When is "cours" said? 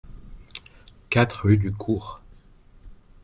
1.71-2.21